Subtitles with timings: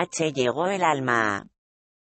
[0.00, 1.46] NLH llegó el alma.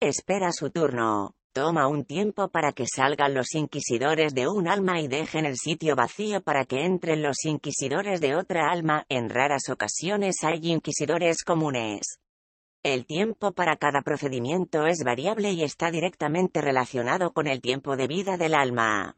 [0.00, 1.34] Espera su turno.
[1.52, 5.94] Toma un tiempo para que salgan los inquisidores de un alma y dejen el sitio
[5.94, 9.04] vacío para que entren los inquisidores de otra alma.
[9.08, 12.18] En raras ocasiones hay inquisidores comunes.
[12.82, 18.06] El tiempo para cada procedimiento es variable y está directamente relacionado con el tiempo de
[18.06, 19.16] vida del alma.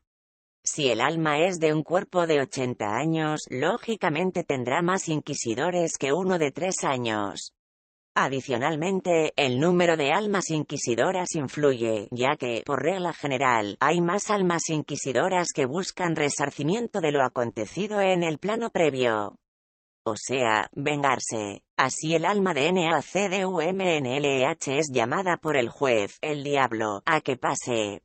[0.62, 6.12] Si el alma es de un cuerpo de 80 años, lógicamente tendrá más inquisidores que
[6.12, 7.55] uno de 3 años.
[8.18, 14.70] Adicionalmente, el número de almas inquisidoras influye, ya que, por regla general, hay más almas
[14.70, 19.36] inquisidoras que buscan resarcimiento de lo acontecido en el plano previo.
[20.02, 21.62] O sea, vengarse.
[21.76, 28.00] Así el alma de NACDUMNLH es llamada por el juez, el diablo, a que pase.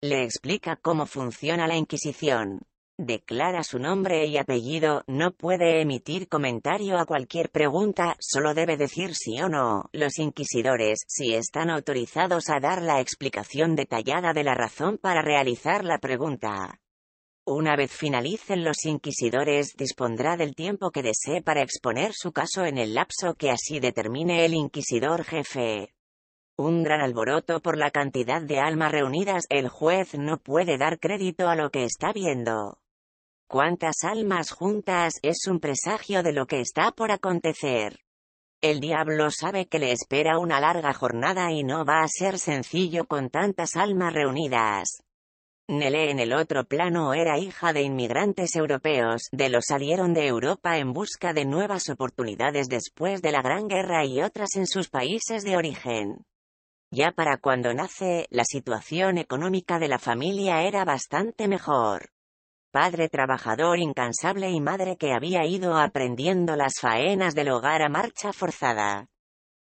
[0.00, 2.60] Le explica cómo funciona la Inquisición
[3.00, 9.14] declara su nombre y apellido, no puede emitir comentario a cualquier pregunta, solo debe decir
[9.14, 9.88] sí o no.
[9.92, 15.84] Los inquisidores, si están autorizados a dar la explicación detallada de la razón para realizar
[15.84, 16.78] la pregunta.
[17.46, 22.76] Una vez finalicen los inquisidores, dispondrá del tiempo que desee para exponer su caso en
[22.76, 25.94] el lapso que así determine el inquisidor jefe.
[26.56, 31.48] Un gran alboroto por la cantidad de almas reunidas, el juez no puede dar crédito
[31.48, 32.79] a lo que está viendo
[33.50, 37.98] cuántas almas juntas es un presagio de lo que está por acontecer.
[38.62, 43.06] El diablo sabe que le espera una larga jornada y no va a ser sencillo
[43.06, 45.02] con tantas almas reunidas.
[45.66, 50.78] Nele en el otro plano era hija de inmigrantes europeos, de los salieron de Europa
[50.78, 55.42] en busca de nuevas oportunidades después de la Gran Guerra y otras en sus países
[55.42, 56.24] de origen.
[56.92, 62.10] Ya para cuando nace, la situación económica de la familia era bastante mejor
[62.70, 68.32] padre trabajador incansable y madre que había ido aprendiendo las faenas del hogar a marcha
[68.32, 69.08] forzada.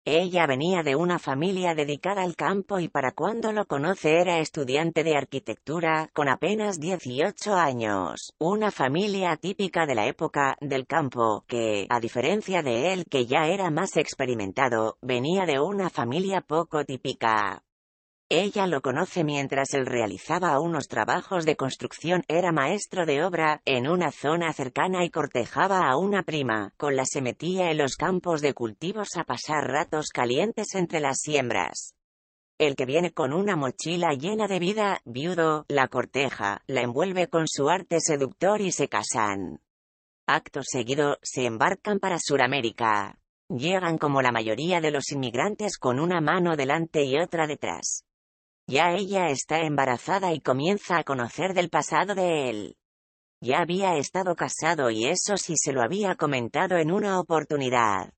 [0.06, 5.04] Ella venía de una familia dedicada al campo y para cuando lo conoce era estudiante
[5.04, 11.86] de arquitectura, con apenas 18 años, una familia típica de la época del campo, que,
[11.90, 17.62] a diferencia de él que ya era más experimentado, venía de una familia poco típica.
[18.32, 23.88] Ella lo conoce mientras él realizaba unos trabajos de construcción, era maestro de obra, en
[23.88, 28.40] una zona cercana y cortejaba a una prima, con la se metía en los campos
[28.40, 31.96] de cultivos a pasar ratos calientes entre las siembras.
[32.56, 37.48] El que viene con una mochila llena de vida, viudo, la corteja, la envuelve con
[37.48, 39.60] su arte seductor y se casan.
[40.28, 43.18] Acto seguido, se embarcan para Suramérica.
[43.48, 48.04] Llegan como la mayoría de los inmigrantes con una mano delante y otra detrás.
[48.70, 52.76] Ya ella está embarazada y comienza a conocer del pasado de él.
[53.40, 58.12] Ya había estado casado y eso sí se lo había comentado en una oportunidad.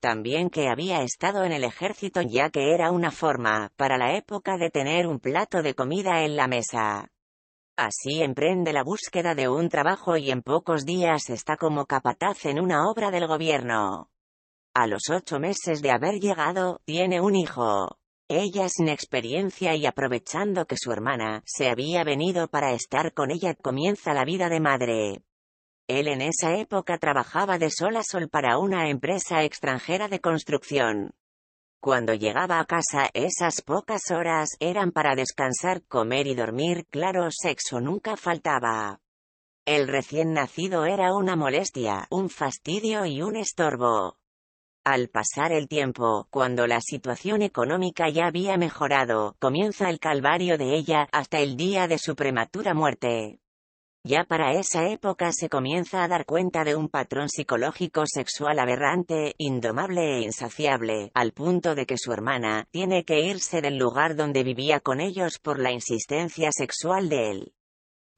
[0.00, 4.58] También que había estado en el ejército ya que era una forma, para la época
[4.58, 7.08] de tener un plato de comida en la mesa.
[7.76, 12.60] Así emprende la búsqueda de un trabajo y en pocos días está como capataz en
[12.60, 14.08] una obra del gobierno.
[14.72, 17.99] A los ocho meses de haber llegado, tiene un hijo.
[18.32, 23.56] Ella sin experiencia y aprovechando que su hermana se había venido para estar con ella
[23.56, 25.24] comienza la vida de madre.
[25.88, 31.10] Él en esa época trabajaba de sol a sol para una empresa extranjera de construcción.
[31.80, 37.80] Cuando llegaba a casa esas pocas horas eran para descansar, comer y dormir, claro, sexo
[37.80, 39.00] nunca faltaba.
[39.64, 44.19] El recién nacido era una molestia, un fastidio y un estorbo.
[44.84, 50.74] Al pasar el tiempo, cuando la situación económica ya había mejorado, comienza el calvario de
[50.74, 53.40] ella hasta el día de su prematura muerte.
[54.04, 59.34] Ya para esa época se comienza a dar cuenta de un patrón psicológico sexual aberrante,
[59.36, 64.42] indomable e insaciable, al punto de que su hermana tiene que irse del lugar donde
[64.42, 67.54] vivía con ellos por la insistencia sexual de él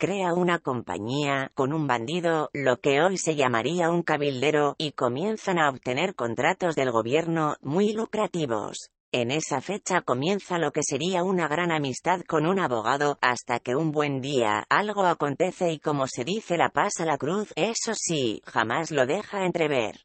[0.03, 5.61] crea una compañía con un bandido, lo que hoy se llamaría un cabildero, y comienzan
[5.61, 8.91] a obtener contratos del gobierno muy lucrativos.
[9.13, 13.77] En esa fecha comienza lo que sería una gran amistad con un abogado, hasta que
[13.77, 18.43] un buen día algo acontece y como se dice la pasa la cruz, eso sí,
[18.45, 20.01] jamás lo deja entrever.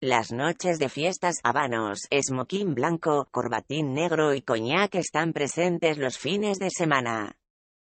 [0.00, 6.58] Las noches de fiestas, habanos, esmoquín blanco, corbatín negro y coñac están presentes los fines
[6.58, 7.37] de semana.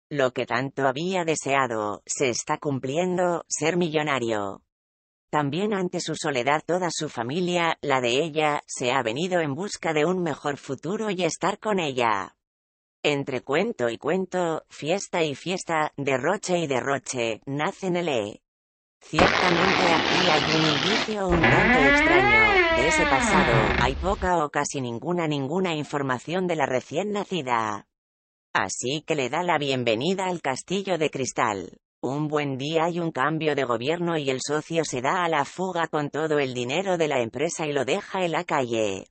[0.09, 4.61] Lo que tanto había deseado, se está cumpliendo, ser millonario.
[5.31, 9.93] También ante su soledad toda su familia, la de ella, se ha venido en busca
[9.93, 12.35] de un mejor futuro y estar con ella.
[13.01, 18.43] Entre cuento y cuento, fiesta y fiesta, derroche y derroche, nace Nele.
[19.01, 22.77] Ciertamente aquí hay un indicio un tanto extraño.
[22.77, 27.87] De ese pasado, hay poca o casi ninguna ninguna información de la recién nacida.
[28.57, 31.77] Así que le da la bienvenida al castillo de cristal.
[32.01, 35.43] Un buen día hay un cambio de gobierno y el socio se da a la
[35.43, 39.07] fuga con todo el dinero de la empresa y lo deja en la calle.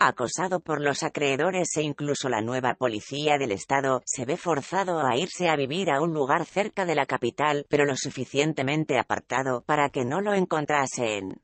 [0.00, 5.16] Acosado por los acreedores e incluso la nueva policía del estado, se ve forzado a
[5.16, 9.90] irse a vivir a un lugar cerca de la capital, pero lo suficientemente apartado para
[9.90, 11.40] que no lo encontrasen.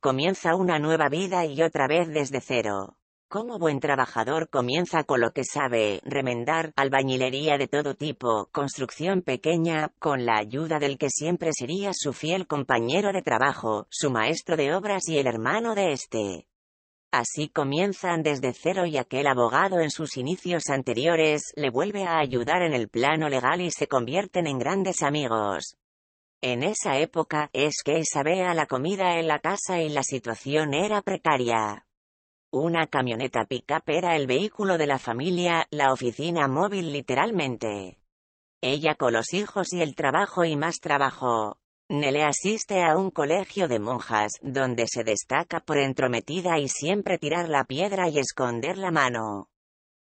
[0.00, 2.96] Comienza una nueva vida y otra vez desde cero.
[3.32, 9.90] Como buen trabajador comienza con lo que sabe, remendar, albañilería de todo tipo, construcción pequeña,
[9.98, 14.74] con la ayuda del que siempre sería su fiel compañero de trabajo, su maestro de
[14.74, 16.46] obras y el hermano de este.
[17.10, 22.60] Así comienzan desde cero y aquel abogado en sus inicios anteriores le vuelve a ayudar
[22.60, 25.78] en el plano legal y se convierten en grandes amigos.
[26.42, 31.00] En esa época es que sabía la comida en la casa y la situación era
[31.00, 31.86] precaria.
[32.54, 37.98] Una camioneta pick-up era el vehículo de la familia, la oficina móvil literalmente.
[38.60, 41.56] Ella con los hijos y el trabajo y más trabajo.
[41.88, 47.48] Nele asiste a un colegio de monjas, donde se destaca por entrometida y siempre tirar
[47.48, 49.48] la piedra y esconder la mano.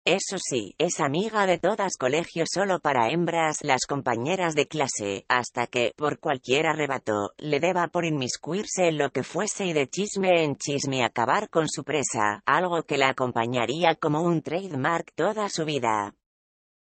[0.06, 5.66] Eso sí, es amiga de todas colegios solo para hembras, las compañeras de clase, hasta
[5.66, 10.44] que, por cualquier arrebato, le deba por inmiscuirse en lo que fuese y de chisme
[10.44, 15.64] en chisme acabar con su presa, algo que la acompañaría como un trademark toda su
[15.64, 16.14] vida.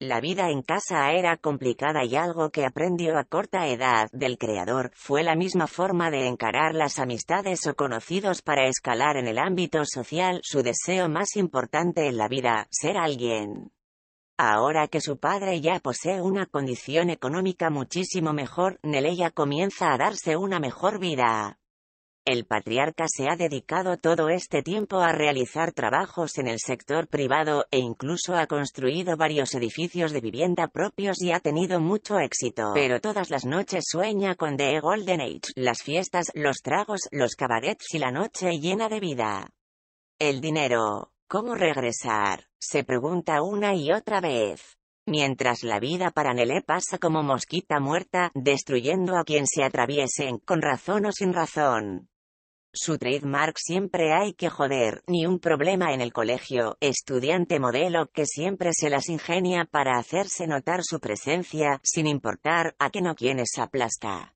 [0.01, 4.89] La vida en casa era complicada y algo que aprendió a corta edad del creador
[4.95, 9.85] fue la misma forma de encarar las amistades o conocidos para escalar en el ámbito
[9.85, 13.71] social su deseo más importante en la vida, ser alguien.
[14.39, 20.35] Ahora que su padre ya posee una condición económica muchísimo mejor, Neleya comienza a darse
[20.35, 21.59] una mejor vida.
[22.23, 27.65] El patriarca se ha dedicado todo este tiempo a realizar trabajos en el sector privado
[27.71, 32.73] e incluso ha construido varios edificios de vivienda propios y ha tenido mucho éxito.
[32.75, 37.91] Pero todas las noches sueña con The Golden Age, las fiestas, los tragos, los cabarets
[37.91, 39.49] y la noche llena de vida.
[40.19, 41.13] El dinero.
[41.27, 42.45] ¿Cómo regresar?
[42.59, 44.77] Se pregunta una y otra vez.
[45.07, 50.61] Mientras la vida para Nelé pasa como mosquita muerta, destruyendo a quien se atraviesen, con
[50.61, 52.10] razón o sin razón.
[52.73, 58.25] Su trademark siempre hay que joder, ni un problema en el colegio, estudiante modelo que
[58.25, 63.57] siempre se las ingenia para hacerse notar su presencia, sin importar a que no quienes
[63.57, 64.35] aplasta.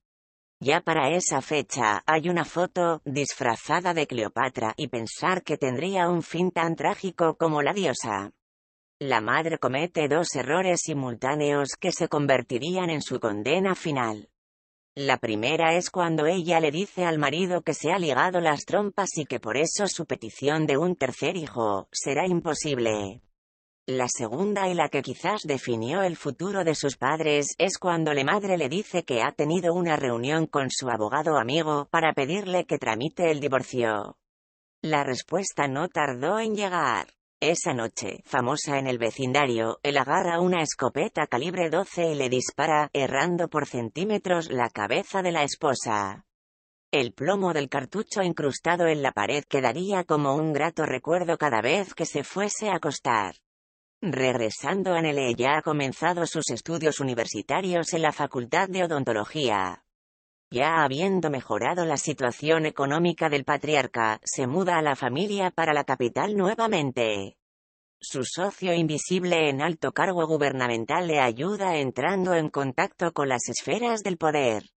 [0.60, 6.22] Ya para esa fecha, hay una foto, disfrazada de Cleopatra, y pensar que tendría un
[6.22, 8.32] fin tan trágico como la diosa.
[8.98, 14.28] La madre comete dos errores simultáneos que se convertirían en su condena final.
[14.98, 19.18] La primera es cuando ella le dice al marido que se ha ligado las trompas
[19.18, 23.20] y que por eso su petición de un tercer hijo será imposible.
[23.84, 28.24] La segunda y la que quizás definió el futuro de sus padres es cuando la
[28.24, 32.78] madre le dice que ha tenido una reunión con su abogado amigo para pedirle que
[32.78, 34.16] tramite el divorcio.
[34.80, 37.08] La respuesta no tardó en llegar.
[37.40, 42.88] Esa noche, famosa en el vecindario, él agarra una escopeta calibre 12 y le dispara,
[42.94, 46.24] errando por centímetros la cabeza de la esposa.
[46.90, 51.92] El plomo del cartucho incrustado en la pared quedaría como un grato recuerdo cada vez
[51.92, 53.34] que se fuese a acostar.
[54.00, 59.85] Regresando a Nele ya ha comenzado sus estudios universitarios en la Facultad de Odontología.
[60.50, 65.82] Ya habiendo mejorado la situación económica del patriarca, se muda a la familia para la
[65.82, 67.36] capital nuevamente.
[68.00, 74.02] Su socio invisible en alto cargo gubernamental le ayuda entrando en contacto con las esferas
[74.02, 74.70] del poder.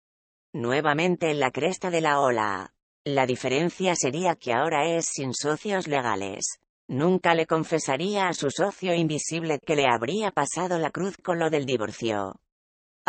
[0.53, 2.73] Nuevamente en la cresta de la ola.
[3.03, 6.59] La diferencia sería que ahora es sin socios legales.
[6.87, 11.49] Nunca le confesaría a su socio invisible que le habría pasado la cruz con lo
[11.49, 12.39] del divorcio.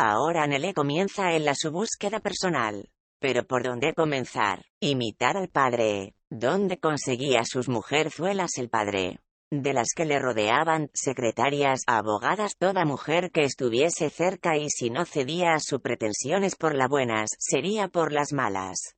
[0.01, 2.89] Ahora Nele comienza en la su búsqueda personal.
[3.19, 4.65] Pero ¿por dónde comenzar?
[4.79, 6.15] Imitar al padre.
[6.31, 9.19] ¿Dónde conseguía sus mujerzuelas el padre?
[9.51, 15.05] De las que le rodeaban, secretarias, abogadas, toda mujer que estuviese cerca y si no
[15.05, 18.95] cedía a sus pretensiones por las buenas, sería por las malas.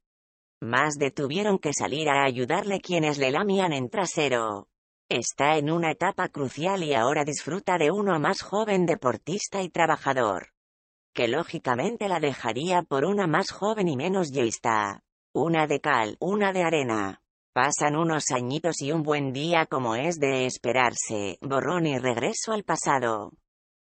[0.60, 4.68] Más de tuvieron que salir a ayudarle quienes le lamían en trasero.
[5.08, 10.50] Está en una etapa crucial y ahora disfruta de uno más joven deportista y trabajador
[11.14, 15.02] que lógicamente la dejaría por una más joven y menos yeísta.
[15.32, 17.22] Una de cal, una de arena.
[17.52, 22.64] Pasan unos añitos y un buen día como es de esperarse, borrón y regreso al
[22.64, 23.32] pasado.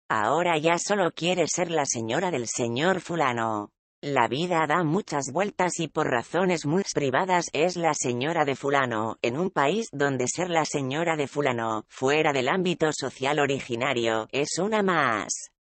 [0.10, 3.72] Ahora ya solo quiere ser la señora del señor fulano.
[4.02, 9.18] La vida da muchas vueltas y por razones muy privadas es la señora de fulano,
[9.22, 14.60] en un país donde ser la señora de fulano, fuera del ámbito social originario, es
[14.60, 15.55] una más.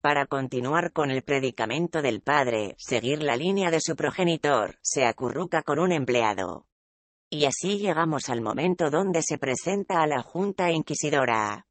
[0.00, 5.62] Para continuar con el predicamento del padre, seguir la línea de su progenitor, se acurruca
[5.62, 6.66] con un empleado.
[7.28, 11.66] Y así llegamos al momento donde se presenta a la Junta Inquisidora.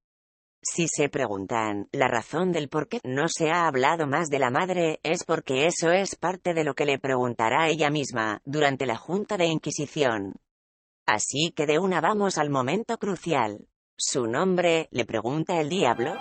[0.62, 4.51] Si se preguntan, la razón del por qué no se ha hablado más de la
[4.51, 8.98] madre, es porque eso es parte de lo que le preguntará ella misma, durante la
[8.98, 10.36] Junta de Inquisición.
[11.07, 13.67] Así que de una vamos al momento crucial.
[13.98, 14.88] ¿Su nombre?
[14.91, 16.13] le pregunta el diablo.